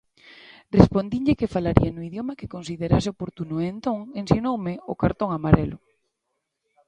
[0.77, 5.77] Respondinlle que falaría no idioma que considerase oportuno e entón ensinoume o cartón amarelo.